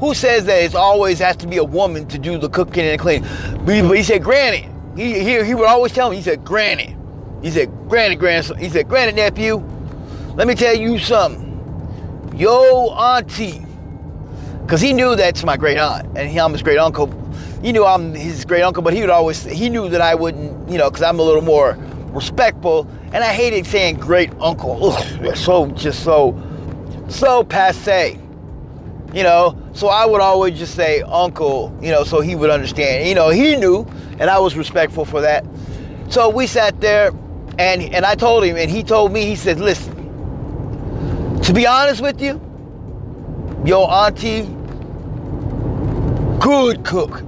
[0.00, 2.98] Who says that it always has to be a woman to do the cooking and
[2.98, 3.28] cleaning?
[3.64, 4.68] But he said, granny.
[4.96, 6.96] He, he, he would always tell me, he said, granny.
[7.42, 8.56] He said, granny, grandson.
[8.56, 9.56] He said, granny, nephew,
[10.34, 12.34] let me tell you something.
[12.36, 13.64] Yo, auntie.
[14.62, 17.06] Because he knew that's my great aunt and he, I'm his great uncle.
[17.62, 20.70] He knew I'm his great uncle, but he would always, he knew that I wouldn't,
[20.70, 21.78] you know, because I'm a little more
[22.16, 22.88] respectful.
[23.16, 24.92] And I hated saying great uncle.
[24.92, 26.38] Ugh, so, just so,
[27.08, 28.20] so passe
[29.16, 29.58] you know?
[29.72, 33.08] So i would always just say uncle you know so he would understand.
[33.08, 33.86] You know he knew
[34.18, 35.44] and i was respectful for that.
[36.10, 37.12] So we sat there
[37.58, 39.94] and and i told him and he told me he said listen
[41.42, 42.38] to be honest with you
[43.64, 44.42] your auntie
[46.38, 47.22] good cook.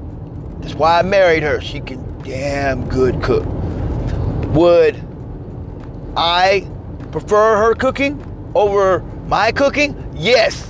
[0.60, 1.62] That's why i married her.
[1.62, 3.46] She can damn good cook.
[4.54, 5.07] Would
[6.18, 6.68] i
[7.12, 8.22] prefer her cooking
[8.54, 10.68] over my cooking yes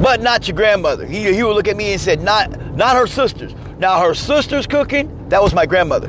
[0.00, 1.06] but not your grandmother.
[1.06, 3.54] He, he would look at me and said, not, not her sisters.
[3.78, 6.08] Now her sister's cooking, that was my grandmother.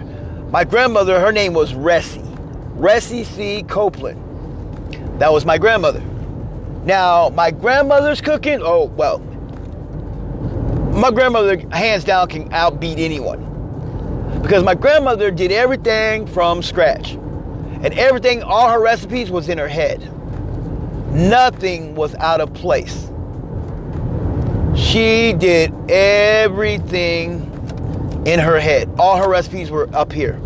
[0.49, 2.25] My grandmother, her name was Ressie.
[2.77, 3.63] Ressie C.
[3.63, 4.17] Copeland.
[5.19, 6.01] That was my grandmother.
[6.85, 9.19] Now, my grandmother's cooking, oh, well,
[10.93, 13.50] my grandmother, hands down, can outbeat anyone.
[14.41, 17.13] Because my grandmother did everything from scratch.
[17.83, 20.01] And everything, all her recipes was in her head.
[21.13, 23.11] Nothing was out of place.
[24.75, 27.47] She did everything
[28.25, 28.89] in her head.
[28.97, 30.39] All her recipes were up here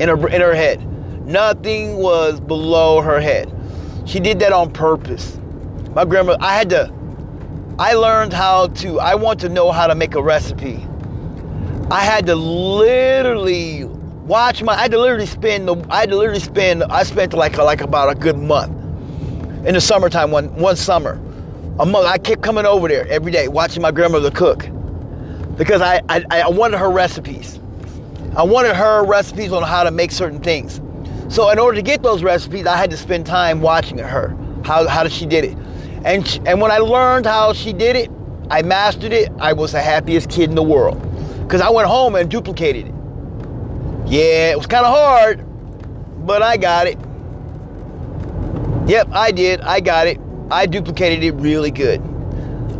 [0.00, 0.84] in her in her head.
[1.26, 3.52] Nothing was below her head.
[4.06, 5.38] She did that on purpose.
[5.94, 6.92] My grandma, I had to
[7.78, 10.84] I learned how to I want to know how to make a recipe.
[11.90, 12.34] I had to
[13.48, 13.84] literally
[14.26, 17.32] watch my I had to literally spend the I had to literally spend I spent
[17.32, 18.72] like a, like about a good month
[19.66, 21.20] in the summertime one one summer
[21.78, 22.06] a month.
[22.06, 24.68] I kept coming over there every day, watching my grandmother cook,
[25.56, 27.60] because I, I, I wanted her recipes.
[28.36, 30.80] I wanted her recipes on how to make certain things.
[31.28, 34.36] So in order to get those recipes, I had to spend time watching her.
[34.64, 35.56] How how did she did it?
[36.04, 38.10] And she, and when I learned how she did it,
[38.50, 39.30] I mastered it.
[39.38, 41.00] I was the happiest kid in the world
[41.42, 42.94] because I went home and duplicated it.
[44.08, 45.44] Yeah, it was kind of hard,
[46.26, 46.98] but I got it.
[48.88, 49.60] Yep, I did.
[49.60, 50.18] I got it.
[50.50, 52.00] I duplicated it really good.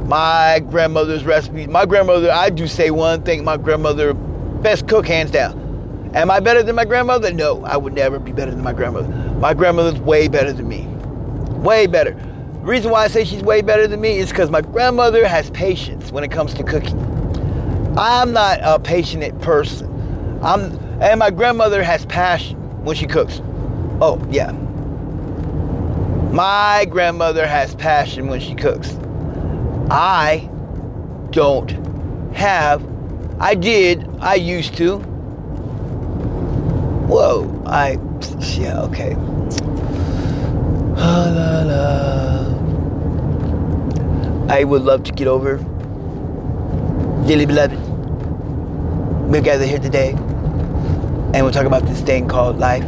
[0.06, 5.30] My grandmother's recipe, my grandmother, I do say one thing, my grandmother, best cook hands
[5.30, 6.10] down.
[6.14, 7.30] Am I better than my grandmother?
[7.30, 9.08] No, I would never be better than my grandmother.
[9.34, 10.86] My grandmother's way better than me.
[11.58, 12.12] Way better.
[12.12, 15.50] The reason why I say she's way better than me is because my grandmother has
[15.50, 16.98] patience when it comes to cooking.
[17.98, 20.40] I'm not a patient person.
[20.42, 23.40] I'm, and my grandmother has passion when she cooks.
[24.00, 24.50] Oh, yeah.
[26.32, 28.96] My grandmother has passion when she cooks.
[29.90, 30.50] I
[31.30, 31.70] don't
[32.34, 32.84] have.
[33.40, 34.08] I did.
[34.20, 34.98] I used to.
[37.08, 37.62] Whoa.
[37.64, 37.98] I.
[38.58, 39.14] Yeah, okay.
[40.96, 42.54] La, la, la.
[44.52, 45.58] I would love to get over.
[47.26, 47.78] Dearly beloved,
[49.30, 50.16] we're gathered here today
[51.34, 52.84] and we'll talk about this thing called life.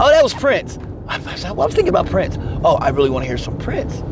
[0.00, 0.78] Oh, that was Prince.
[1.08, 2.36] I was thinking about Prince.
[2.62, 4.02] Oh, I really want to hear some Prince.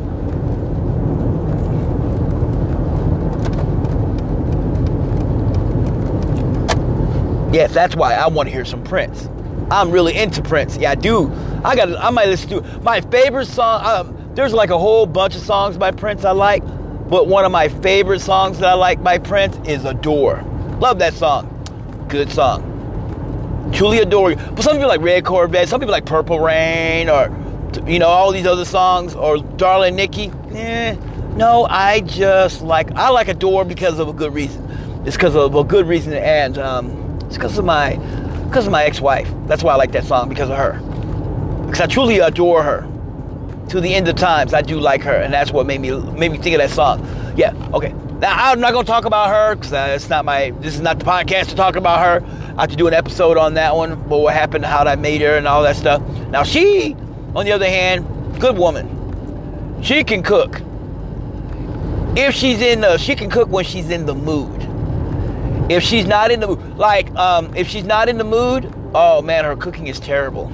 [7.53, 9.29] Yes, that's why I want to hear some Prince.
[9.71, 10.77] I'm really into Prince.
[10.77, 11.31] Yeah, I do.
[11.63, 11.95] I got.
[11.95, 13.85] I might listen to my favorite song.
[13.85, 16.63] Um, there's like a whole bunch of songs by Prince I like,
[17.09, 20.43] but one of my favorite songs that I like by Prince is "Adore."
[20.79, 21.53] Love that song.
[22.09, 23.71] Good song.
[23.73, 24.37] Truly adore you.
[24.37, 25.67] But some people like Red Corvette.
[25.67, 27.29] Some people like Purple Rain, or
[27.85, 30.31] you know all these other songs, or Darling Nikki.
[30.51, 30.95] Eh,
[31.35, 34.63] no, I just like I like Adore because of a good reason.
[35.05, 37.95] It's because of a good reason, and um, it's because of my
[38.45, 39.29] because of my ex-wife.
[39.45, 40.79] That's why I like that song because of her.
[41.65, 42.87] Because I truly adore her.
[43.69, 46.31] To the end of times, I do like her, and that's what made me made
[46.31, 47.05] me think of that song.
[47.35, 47.93] Yeah, okay.
[48.19, 50.49] Now I'm not gonna talk about her because uh, it's not my.
[50.59, 52.25] This is not the podcast to talk about her.
[52.57, 53.95] I have to do an episode on that one.
[54.09, 56.01] But what happened, how I made her, and all that stuff.
[56.29, 56.95] Now she,
[57.35, 59.83] on the other hand, good woman.
[59.83, 60.61] She can cook.
[62.17, 64.63] If she's in the, she can cook when she's in the mood.
[65.71, 69.21] If she's not in the mood, like um, if she's not in the mood, oh
[69.21, 70.47] man, her cooking is terrible.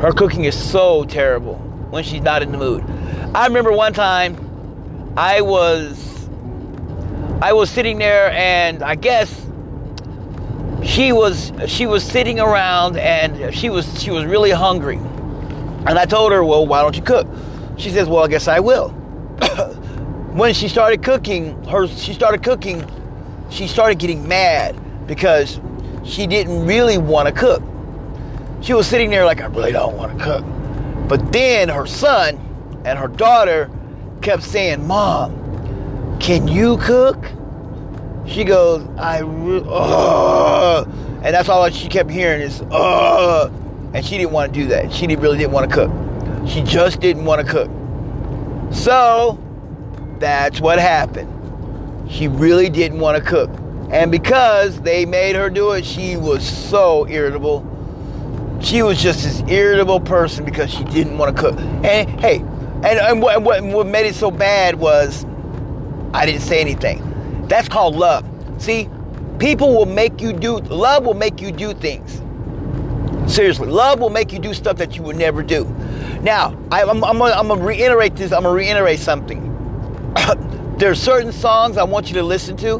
[0.00, 1.56] Her cooking is so terrible
[1.90, 2.84] when she's not in the mood.
[3.34, 4.36] I remember one time
[5.16, 6.11] I was
[7.42, 9.28] I was sitting there and I guess
[10.82, 14.96] she was she was sitting around and she was she was really hungry.
[15.86, 17.26] And I told her, "Well, why don't you cook?"
[17.76, 18.90] She says, "Well, I guess I will."
[20.34, 22.88] when she started cooking, her she started cooking
[23.52, 24.74] she started getting mad
[25.06, 25.60] because
[26.04, 27.62] she didn't really want to cook.
[28.62, 30.44] She was sitting there like, I really don't want to cook.
[31.06, 32.36] But then her son
[32.84, 33.70] and her daughter
[34.22, 35.41] kept saying, Mom,
[36.22, 37.18] can you cook?
[38.26, 40.84] She goes, I, uh,
[41.24, 43.50] and that's all she kept hearing is, uh,
[43.92, 44.92] and she didn't want to do that.
[44.92, 46.48] She really didn't want to cook.
[46.48, 47.68] She just didn't want to cook.
[48.72, 49.36] So
[50.20, 51.28] that's what happened.
[52.08, 53.50] She really didn't want to cook.
[53.90, 57.68] And because they made her do it, she was so irritable.
[58.62, 61.58] She was just this irritable person because she didn't want to cook.
[61.58, 65.26] And hey, and, and what, what made it so bad was
[66.14, 67.46] I didn't say anything.
[67.48, 68.26] That's called love.
[68.58, 68.88] See,
[69.38, 72.22] people will make you do, love will make you do things.
[73.32, 75.64] Seriously, love will make you do stuff that you would never do.
[76.22, 78.32] Now, I, am going to reiterate this.
[78.32, 79.48] I'm going to reiterate something.
[80.78, 82.78] There are certain songs I want you to listen to,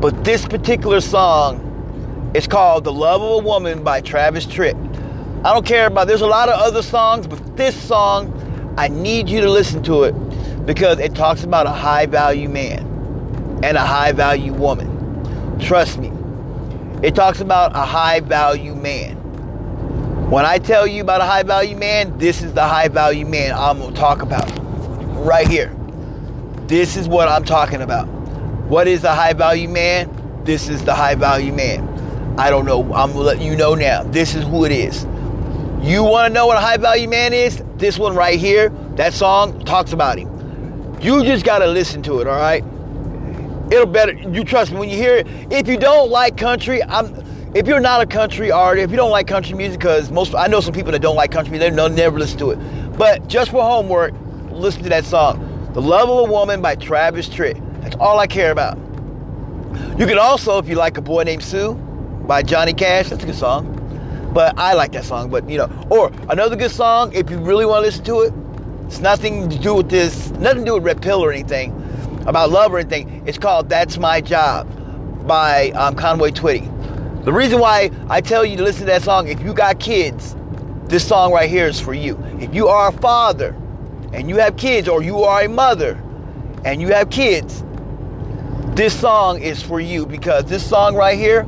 [0.00, 4.76] but this particular song is called The Love of a Woman by Travis Tritt.
[5.44, 9.28] I don't care about, there's a lot of other songs, but this song, I need
[9.28, 10.14] you to listen to it
[10.64, 12.80] because it talks about a high value man
[13.62, 15.58] and a high value woman.
[15.58, 16.12] Trust me,
[17.02, 19.16] it talks about a high value man.
[20.30, 23.52] When I tell you about a high value man, this is the high value man
[23.54, 24.50] I'm to talk about
[25.24, 25.74] right here.
[26.66, 28.06] This is what I'm talking about.
[28.68, 30.08] What is a high value man?
[30.44, 31.88] This is the high value man.
[32.38, 32.82] I don't know.
[32.94, 34.04] I'm gonna let you know now.
[34.04, 35.04] This is who it is.
[35.82, 37.62] You want to know what a high value man is?
[37.76, 40.31] This one right here, that song talks about him.
[41.02, 42.64] You just got to listen to it, all right?
[43.72, 45.26] It'll better, you trust me when you hear it.
[45.50, 47.14] If you don't like country, I'm,
[47.56, 50.46] if you're not a country artist, if you don't like country music, because most, I
[50.46, 52.56] know some people that don't like country, music, they will never listen to it.
[52.96, 54.14] But just for homework,
[54.50, 55.70] listen to that song.
[55.72, 57.60] The Love of a Woman by Travis Tritt.
[57.82, 58.78] That's all I care about.
[59.98, 63.26] You can also, if you like A Boy Named Sue by Johnny Cash, that's a
[63.26, 63.78] good song.
[64.32, 67.66] But I like that song, but you know, or another good song, if you really
[67.66, 68.32] want to listen to it,
[68.92, 71.72] it's nothing to do with this, nothing to do with Red Pill or anything,
[72.26, 73.22] about love or anything.
[73.26, 74.68] It's called That's My Job
[75.26, 77.24] by um, Conway Twitty.
[77.24, 80.36] The reason why I tell you to listen to that song, if you got kids,
[80.88, 82.22] this song right here is for you.
[82.38, 83.56] If you are a father
[84.12, 85.92] and you have kids, or you are a mother
[86.66, 87.64] and you have kids,
[88.76, 91.44] this song is for you because this song right here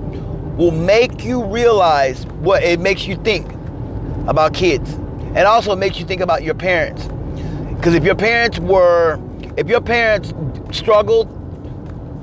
[0.56, 3.52] will make you realize what it makes you think
[4.28, 4.94] about kids.
[4.94, 7.06] And also makes you think about your parents.
[7.84, 9.20] Because if your parents were,
[9.58, 10.32] if your parents
[10.74, 11.28] struggled,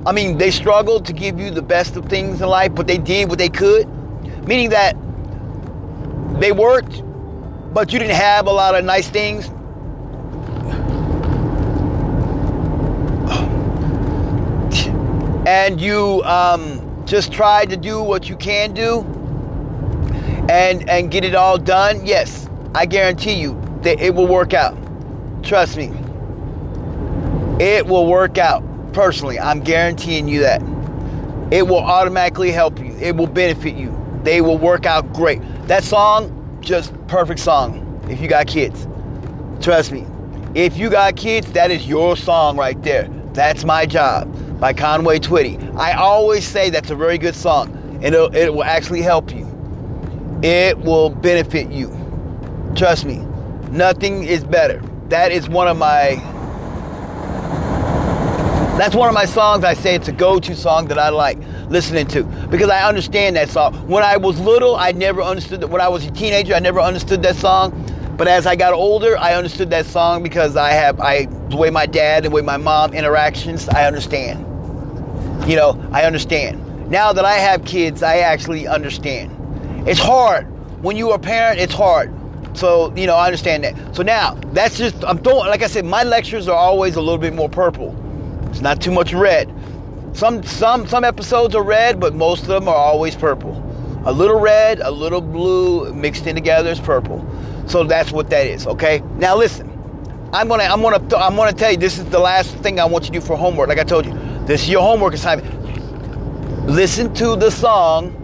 [0.07, 2.97] I mean, they struggled to give you the best of things in life, but they
[2.97, 3.87] did what they could,
[4.47, 4.95] meaning that
[6.39, 7.03] they worked,
[7.75, 9.49] but you didn't have a lot of nice things
[15.45, 19.01] and you um, just try to do what you can do
[20.49, 24.80] and and get it all done, yes, I guarantee you that it will work out.
[25.43, 25.91] Trust me.
[27.59, 28.63] It will work out.
[28.93, 30.61] Personally, I'm guaranteeing you that.
[31.51, 32.95] It will automatically help you.
[32.99, 33.97] It will benefit you.
[34.23, 35.41] They will work out great.
[35.67, 38.87] That song, just perfect song if you got kids.
[39.59, 40.05] Trust me.
[40.53, 43.07] If you got kids, that is your song right there.
[43.33, 45.75] That's my job by Conway Twitty.
[45.77, 47.71] I always say that's a very good song
[48.03, 49.47] and it will actually help you.
[50.43, 51.89] It will benefit you.
[52.75, 53.17] Trust me.
[53.69, 54.81] Nothing is better.
[55.11, 56.15] That is one of my
[58.77, 62.07] that's one of my songs I say it's a go-to song that I like listening
[62.07, 63.73] to because I understand that song.
[63.89, 65.67] When I was little, I never understood that.
[65.67, 67.73] When I was a teenager, I never understood that song.
[68.17, 71.69] But as I got older, I understood that song because I have I the way
[71.69, 74.39] my dad and way my mom interactions, I understand.
[75.45, 76.89] You know, I understand.
[76.89, 79.29] Now that I have kids, I actually understand.
[79.85, 80.47] It's hard.
[80.81, 82.13] When you are a parent, it's hard.
[82.53, 83.95] So, you know, I understand that.
[83.95, 87.17] So now, that's just I'm throwing like I said, my lectures are always a little
[87.17, 87.95] bit more purple.
[88.49, 89.53] It's not too much red.
[90.13, 93.57] Some some some episodes are red, but most of them are always purple.
[94.05, 97.25] A little red, a little blue mixed in together is purple.
[97.67, 98.67] So that's what that is.
[98.67, 99.01] Okay.
[99.15, 99.69] Now listen,
[100.33, 103.05] I'm gonna I'm gonna I'm gonna tell you this is the last thing I want
[103.05, 103.69] you to do for homework.
[103.69, 104.13] Like I told you,
[104.45, 105.49] this is your homework assignment.
[106.67, 108.20] Listen to the song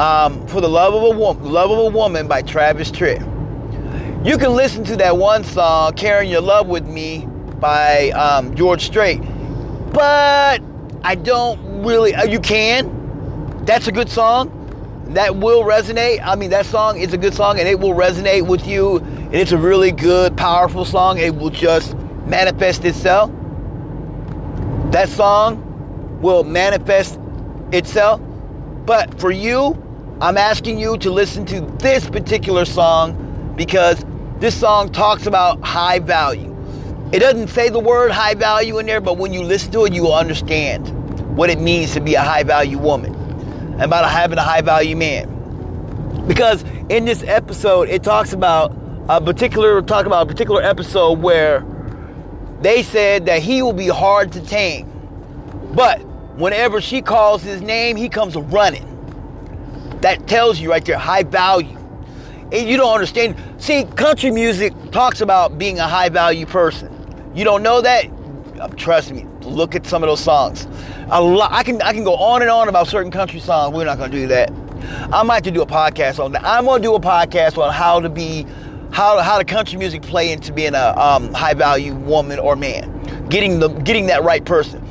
[0.00, 3.20] um, "For the Love of a Woman," "Love of a Woman" by Travis Tritt.
[4.24, 7.28] You can listen to that one song, "Carrying Your Love with Me."
[7.60, 9.20] by um, George Strait.
[9.92, 10.62] But
[11.02, 13.64] I don't really, uh, you can.
[13.64, 14.52] That's a good song.
[15.08, 16.20] That will resonate.
[16.24, 18.98] I mean, that song is a good song and it will resonate with you.
[18.98, 21.18] And it's a really good, powerful song.
[21.18, 21.94] It will just
[22.26, 23.30] manifest itself.
[24.90, 27.18] That song will manifest
[27.72, 28.20] itself.
[28.84, 29.82] But for you,
[30.18, 34.02] I'm asking you to listen to this particular song because
[34.38, 36.56] this song talks about high value.
[37.12, 39.92] It doesn't say the word high value in there, but when you listen to it,
[39.92, 40.88] you will understand
[41.36, 44.96] what it means to be a high value woman and about having a high value
[44.96, 46.24] man.
[46.26, 48.74] Because in this episode, it talks about
[49.10, 51.62] a particular talk about a particular episode where
[52.62, 54.90] they said that he will be hard to tame.
[55.74, 56.02] But
[56.38, 58.95] whenever she calls his name, he comes running.
[60.00, 61.76] That tells you right there high value.
[62.52, 63.36] And you don't understand.
[63.58, 66.92] See, country music talks about being a high value person.
[67.34, 68.06] You don't know that?
[68.60, 69.26] Uh, trust me.
[69.42, 70.66] Look at some of those songs.
[71.10, 71.52] A lot.
[71.52, 73.74] I can I can go on and on about certain country songs.
[73.74, 74.50] We're not going to do that.
[75.12, 76.44] I might have to do a podcast on that.
[76.44, 78.46] I'm going to do a podcast on how to be,
[78.92, 83.28] how how the country music play into being a um, high value woman or man,
[83.28, 84.82] getting the getting that right person.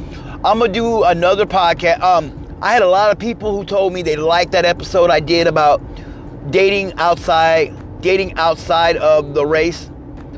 [0.43, 2.01] I'm gonna do another podcast.
[2.01, 5.19] Um, I had a lot of people who told me they liked that episode I
[5.19, 5.83] did about
[6.49, 9.91] dating outside, dating outside of the race.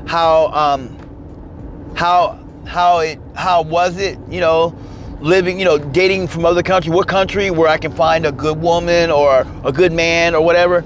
[0.08, 4.78] How um, how how it how was it you know
[5.22, 6.92] living you know dating from other country?
[6.92, 10.84] What country where i can find a good woman or a good man or whatever?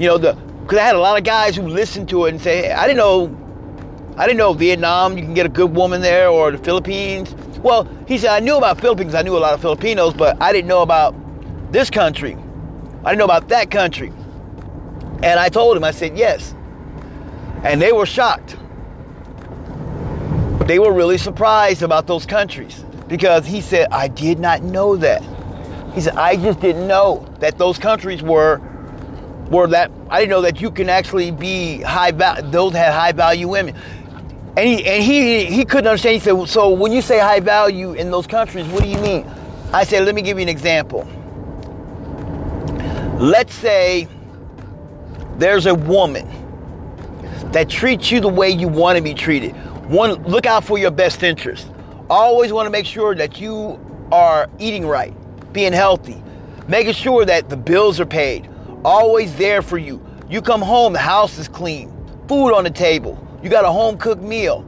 [0.00, 2.40] You know the because i had a lot of guys who listened to it and
[2.40, 3.30] say hey, i didn't know
[4.16, 7.36] i didn't know vietnam you can get a good woman there or the philippines.
[7.62, 10.52] Well he said i knew about philippines i knew a lot of filipinos but i
[10.52, 11.14] didn't know about
[11.72, 12.36] this country
[13.04, 14.08] i didn't know about that country
[15.22, 16.54] and i told him i said yes
[17.64, 18.56] and they were shocked
[20.66, 25.22] they were really surprised about those countries because he said, I did not know that.
[25.94, 28.60] He said, I just didn't know that those countries were
[29.48, 33.12] were that I didn't know that you can actually be high value those had high
[33.12, 33.76] value women.
[34.56, 36.14] And he and he he couldn't understand.
[36.14, 39.26] He said, So when you say high value in those countries, what do you mean?
[39.72, 41.06] I said, let me give you an example.
[43.18, 44.08] Let's say
[45.38, 46.26] there's a woman
[47.52, 49.54] that treats you the way you want to be treated
[49.88, 51.68] one, look out for your best interest.
[52.10, 53.78] Always want to make sure that you
[54.10, 55.14] are eating right,
[55.52, 56.20] being healthy,
[56.66, 58.48] making sure that the bills are paid.
[58.84, 60.04] Always there for you.
[60.28, 61.92] You come home, the house is clean,
[62.26, 63.16] food on the table.
[63.42, 64.64] You got a home cooked meal.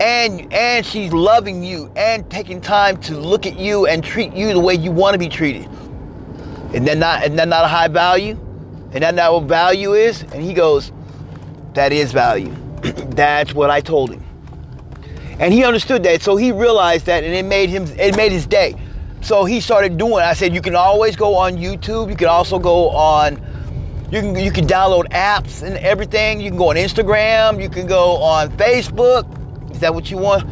[0.00, 4.52] And and she's loving you and taking time to look at you and treat you
[4.52, 5.68] the way you want to be treated.
[6.74, 8.38] And then not and that not a high value?
[8.92, 10.22] And that not what value is?
[10.22, 10.90] And he goes,
[11.74, 12.54] That is value.
[12.82, 14.24] That's what I told him.
[15.38, 18.46] And he understood that, so he realized that, and it made him, it made his
[18.46, 18.74] day.
[19.22, 20.22] So he started doing.
[20.22, 22.10] I said, you can always go on YouTube.
[22.10, 23.40] You can also go on.
[24.10, 26.40] You can you can download apps and everything.
[26.40, 27.62] You can go on Instagram.
[27.62, 29.24] You can go on Facebook.
[29.70, 30.42] Is that what you want?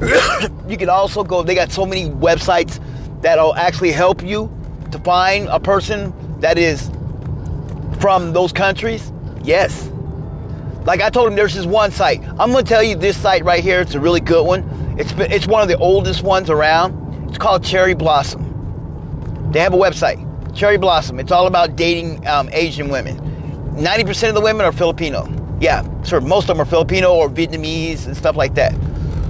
[0.68, 1.42] you can also go.
[1.42, 2.80] They got so many websites
[3.20, 4.50] that'll actually help you
[4.90, 6.90] to find a person that is
[8.00, 9.12] from those countries.
[9.42, 9.90] Yes.
[10.86, 12.22] Like I told him, there's this one site.
[12.22, 13.82] I'm gonna tell you this site right here.
[13.82, 14.96] It's a really good one.
[14.98, 17.28] It's it's one of the oldest ones around.
[17.28, 19.50] It's called Cherry Blossom.
[19.52, 20.18] They have a website,
[20.50, 21.18] Cherry Blossom.
[21.20, 23.18] It's all about dating um, Asian women.
[23.76, 25.28] 90% of the women are Filipino.
[25.60, 26.20] Yeah, sure.
[26.20, 28.74] Most of them are Filipino or Vietnamese and stuff like that.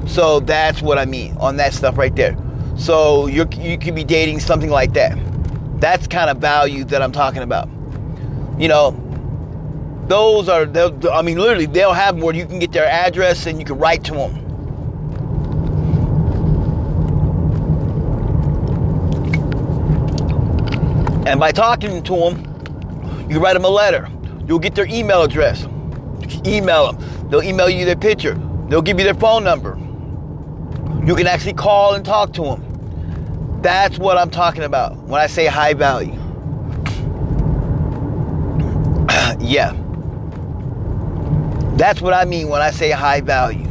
[0.06, 2.36] So that's what I mean on that stuff right there.
[2.76, 5.18] So you you could be dating something like that.
[5.80, 7.68] That's kind of value that I'm talking about.
[8.58, 8.90] You know,
[10.06, 10.66] those are,
[11.12, 14.02] I mean, literally, they'll have where you can get their address and you can write
[14.04, 14.49] to them.
[21.30, 24.08] And by talking to them, you write them a letter.
[24.48, 25.64] You'll get their email address.
[26.44, 27.30] Email them.
[27.30, 28.34] They'll email you their picture.
[28.68, 29.78] They'll give you their phone number.
[31.06, 33.60] You can actually call and talk to them.
[33.62, 36.10] That's what I'm talking about when I say high value.
[39.38, 39.72] yeah.
[41.76, 43.68] That's what I mean when I say high value.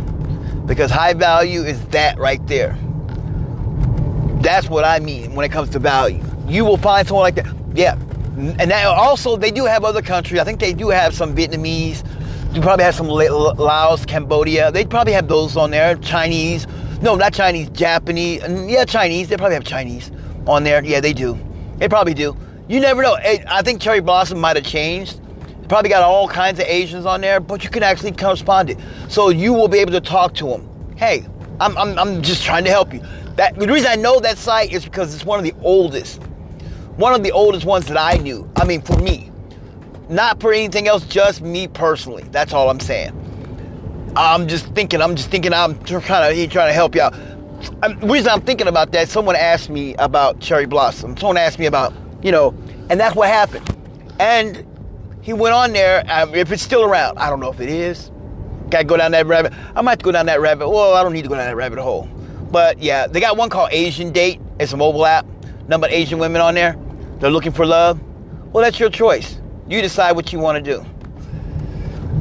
[0.65, 2.77] Because high value is that right there.
[4.41, 6.23] That's what I mean when it comes to value.
[6.49, 7.47] You will find someone like that.
[7.75, 7.93] Yeah.
[8.37, 10.39] And that also, they do have other countries.
[10.39, 12.03] I think they do have some Vietnamese.
[12.53, 14.71] You probably have some Laos, Cambodia.
[14.71, 15.95] They probably have those on there.
[15.97, 16.65] Chinese.
[17.01, 18.41] No, not Chinese, Japanese.
[18.67, 19.29] Yeah, Chinese.
[19.29, 20.11] They probably have Chinese
[20.47, 20.83] on there.
[20.83, 21.37] Yeah, they do.
[21.77, 22.35] They probably do.
[22.67, 23.15] You never know.
[23.15, 25.21] I think Cherry Blossom might have changed.
[25.69, 28.79] Probably got all kinds of Asians on there, but you can actually correspond it.
[29.07, 30.67] So you will be able to talk to them.
[30.97, 31.27] Hey,
[31.59, 33.01] I'm, I'm, I'm just trying to help you.
[33.35, 36.21] That, the reason I know that site is because it's one of the oldest.
[36.99, 38.51] One of the oldest ones that I knew.
[38.57, 39.31] I mean, for me.
[40.09, 42.23] Not for anything else, just me personally.
[42.23, 43.15] That's all I'm saying.
[44.17, 46.01] I'm just thinking, I'm just thinking, I'm trying
[46.35, 47.13] to, trying to help you out.
[47.81, 51.15] I'm, the reason I'm thinking about that, someone asked me about Cherry Blossom.
[51.15, 52.53] Someone asked me about, you know,
[52.89, 53.65] and that's what happened.
[54.19, 54.65] And
[55.21, 56.03] he went on there.
[56.09, 58.11] Um, if it's still around, I don't know if it is.
[58.69, 59.53] Got to go down that rabbit.
[59.73, 60.67] I might go down that rabbit.
[60.67, 62.09] Well, I don't need to go down that rabbit hole.
[62.51, 64.41] But yeah, they got one called Asian Date.
[64.59, 65.25] It's a mobile app.
[65.69, 66.75] Number of Asian women on there.
[67.19, 67.99] They're looking for love.
[68.53, 69.39] Well, that's your choice.
[69.67, 70.85] You decide what you want to do.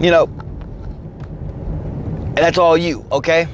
[0.04, 0.24] You know,
[2.24, 3.48] and that's all you, okay?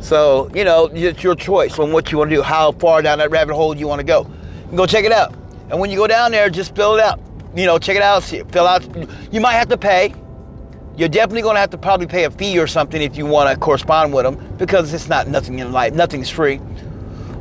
[0.00, 3.18] So, you know, it's your choice on what you want to do, how far down
[3.18, 4.30] that rabbit hole you want to go.
[4.74, 5.34] go check it out.
[5.70, 7.20] And when you go down there, just fill it out
[7.54, 8.86] you know, check it out, see, fill out.
[9.32, 10.14] You might have to pay.
[10.96, 13.50] You're definitely going to have to probably pay a fee or something if you want
[13.50, 15.94] to correspond with them because it's not nothing in life.
[15.94, 16.60] Nothing's free.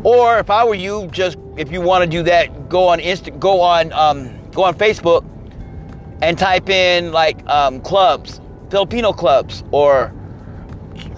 [0.04, 3.38] Or if I were you, just if you want to do that, go on Insta,
[3.40, 5.26] go on, um, go on Facebook,
[6.22, 8.40] and type in like um, clubs,
[8.70, 10.14] Filipino clubs, or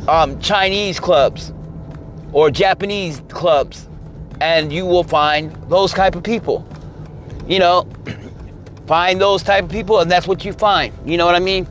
[0.07, 1.53] um, Chinese clubs,
[2.31, 3.87] or Japanese clubs,
[4.41, 6.67] and you will find those type of people.
[7.47, 7.87] You know,
[8.89, 10.91] Find those type of people, and that's what you find.
[11.05, 11.67] You know what I mean?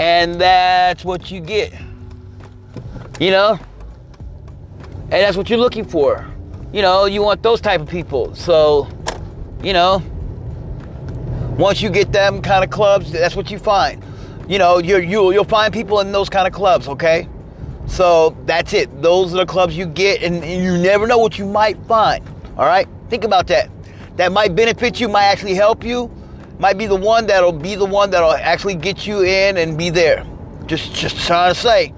[0.00, 1.72] And that's what you get.
[3.20, 3.60] You know?
[5.10, 6.26] And that's what you're looking for.
[6.72, 8.34] You know, you want those type of people.
[8.34, 8.88] So,
[9.62, 10.02] you know,
[11.58, 14.04] once you get them kind of clubs, that's what you find.
[14.48, 17.28] You know, you you you'll find people in those kind of clubs, okay?
[17.86, 19.02] So that's it.
[19.02, 22.22] Those are the clubs you get, and, and you never know what you might find.
[22.56, 23.70] All right, think about that
[24.18, 26.10] that might benefit you, might actually help you,
[26.58, 29.90] might be the one that'll be the one that'll actually get you in and be
[29.90, 30.26] there.
[30.66, 31.94] Just just trying to say.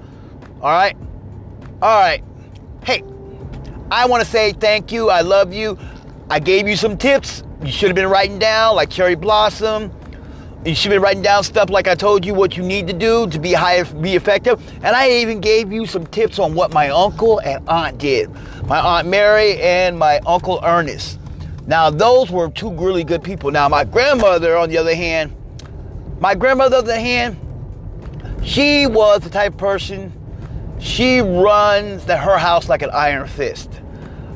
[0.60, 0.96] All right?
[1.80, 2.22] All right.
[2.84, 3.02] Hey,
[3.90, 5.10] I want to say thank you.
[5.10, 5.78] I love you.
[6.30, 7.42] I gave you some tips.
[7.62, 9.92] You should have been writing down like cherry blossom.
[10.64, 12.92] You should have been writing down stuff like I told you what you need to
[12.92, 14.60] do to be high, be effective.
[14.82, 18.30] And I even gave you some tips on what my uncle and aunt did.
[18.66, 21.18] My aunt Mary and my uncle Ernest.
[21.66, 23.50] Now, those were two really good people.
[23.50, 25.34] Now, my grandmother, on the other hand,
[26.18, 27.38] my grandmother, on the other hand,
[28.42, 30.12] she was the type of person,
[30.80, 33.70] she runs the, her house like an iron fist.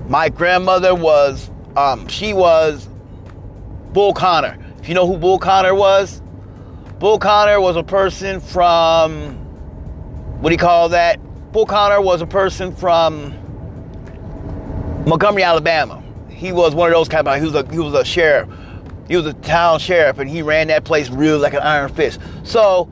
[0.08, 2.88] My grandmother was, um, she was
[3.92, 4.58] Bull Connor.
[4.78, 6.20] If you know who Bull Connor was,
[6.98, 9.34] Bull Connor was a person from,
[10.40, 11.18] what do you call that?
[11.52, 13.34] Bull Connor was a person from
[15.06, 18.04] Montgomery, Alabama he was one of those kind of he was a he was a
[18.04, 18.48] sheriff.
[19.08, 22.20] He was a town sheriff and he ran that place real like an iron fist.
[22.42, 22.88] So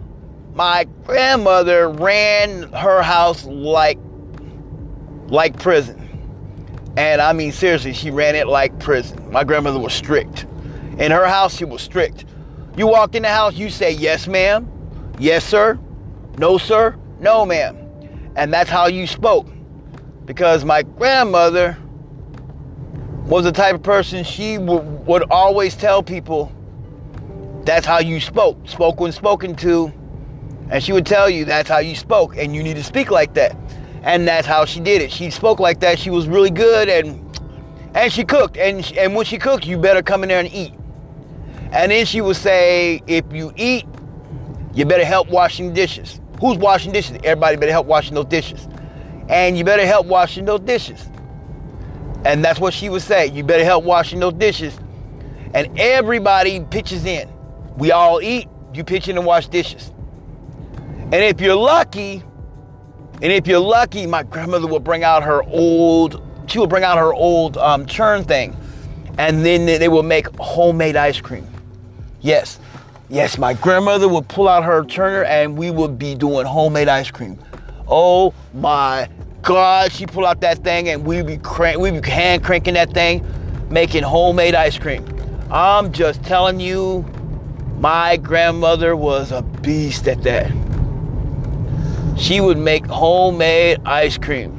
[0.55, 3.99] my grandmother ran her house like
[5.29, 5.99] like prison.
[6.97, 9.31] And I mean seriously, she ran it like prison.
[9.31, 10.47] My grandmother was strict.
[10.99, 12.27] In her house, she was strict.
[12.77, 14.71] You walk in the house, you say, yes, ma'am,
[15.19, 15.79] yes, sir,
[16.39, 17.77] no, sir, no, ma'am.
[18.37, 19.47] And that's how you spoke
[20.25, 21.77] because my grandmother
[23.27, 26.53] was the type of person she w- would always tell people
[27.65, 28.59] that's how you spoke.
[28.69, 29.93] Spoke when spoken to.
[30.73, 33.35] And she would tell you that's how you spoke and you need to speak like
[33.35, 33.55] that.
[34.03, 35.13] And that's how she did it.
[35.13, 35.99] She spoke like that.
[35.99, 37.21] She was really good and
[37.95, 38.57] and she cooked.
[38.57, 40.73] And and when she cooked, you better come in there and eat.
[41.73, 43.85] And then she would say, if you eat,
[44.73, 46.21] you better help washing dishes.
[46.41, 47.19] Who's washing dishes?
[47.23, 48.67] Everybody better help washing those dishes.
[49.29, 51.07] And you better help washing those dishes.
[52.25, 53.27] And that's what she would say.
[53.27, 54.79] You better help washing those dishes.
[55.53, 57.31] And everybody pitches in.
[57.77, 59.93] We all eat, you pitch in and wash dishes.
[61.13, 62.23] And if you're lucky,
[63.21, 66.97] and if you're lucky, my grandmother will bring out her old, she will bring out
[66.97, 68.57] her old um, churn thing.
[69.19, 71.47] And then they will make homemade ice cream.
[72.23, 72.59] Yes,
[73.11, 77.11] yes, my grandmother would pull out her churner and we would be doing homemade ice
[77.11, 77.39] cream.
[77.87, 79.07] Oh my
[79.43, 82.95] God, she pull out that thing and we be crank, we be hand cranking that
[82.95, 83.23] thing,
[83.69, 85.05] making homemade ice cream.
[85.51, 87.05] I'm just telling you,
[87.81, 90.72] my grandmother was a beast at that.
[92.23, 94.53] She would make homemade ice cream.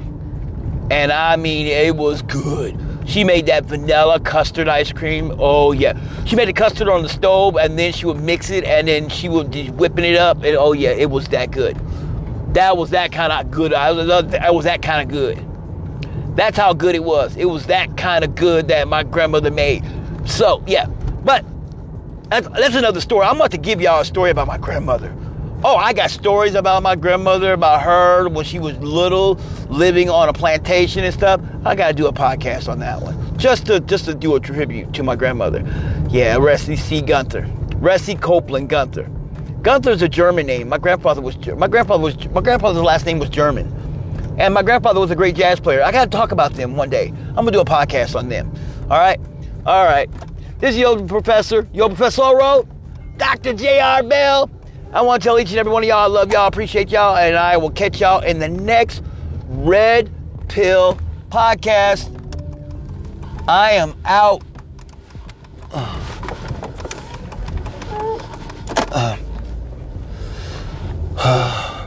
[0.91, 2.77] And I mean, it was good.
[3.05, 5.33] She made that vanilla custard ice cream.
[5.39, 5.97] Oh yeah.
[6.25, 9.07] She made the custard on the stove and then she would mix it and then
[9.07, 11.77] she would be whipping it up and oh yeah, it was that good.
[12.53, 13.73] That was that kind of good.
[13.73, 16.35] I was, uh, I was that kind of good.
[16.35, 17.37] That's how good it was.
[17.37, 19.85] It was that kind of good that my grandmother made.
[20.25, 20.87] So yeah,
[21.23, 21.45] but
[22.27, 23.25] that's, that's another story.
[23.25, 25.15] I'm about to give y'all a story about my grandmother.
[25.65, 29.35] Oh, I got stories about my grandmother, about her when she was little,
[29.69, 31.39] living on a plantation and stuff.
[31.63, 33.37] I gotta do a podcast on that one.
[33.37, 35.59] Just to just to do a tribute to my grandmother.
[36.09, 37.01] Yeah, Ressie C.
[37.01, 37.43] Gunther.
[37.79, 39.09] Ressie Copeland Gunther.
[39.61, 40.67] Gunther's a German name.
[40.67, 43.71] My grandfather was my grandfather was my grandfather's last name was German.
[44.37, 45.81] And my grandfather was a great jazz player.
[45.81, 47.13] I gotta talk about them one day.
[47.29, 48.51] I'm gonna do a podcast on them.
[48.89, 49.19] All right?
[49.65, 50.09] All right.
[50.59, 52.67] This is Yoga Professor, your Professor, Rowe.
[53.15, 53.53] Dr.
[53.53, 54.03] J.R.
[54.03, 54.49] Bell.
[54.93, 57.17] I want to tell each and every one of y'all I love y'all, appreciate y'all,
[57.17, 59.01] and I will catch y'all in the next
[59.47, 60.11] Red
[60.49, 60.99] Pill
[61.31, 62.11] podcast.
[63.47, 64.43] I am out.
[65.71, 66.37] Uh,
[68.91, 69.17] uh,
[71.17, 71.79] uh.